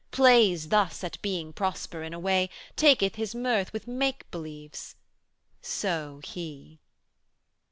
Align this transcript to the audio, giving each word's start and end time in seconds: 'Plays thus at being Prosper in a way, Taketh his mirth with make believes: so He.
'Plays 0.09 0.69
thus 0.69 1.03
at 1.03 1.21
being 1.21 1.53
Prosper 1.53 2.01
in 2.01 2.11
a 2.11 2.17
way, 2.17 2.49
Taketh 2.75 3.17
his 3.17 3.35
mirth 3.35 3.71
with 3.71 3.87
make 3.87 4.25
believes: 4.31 4.95
so 5.61 6.21
He. 6.23 6.79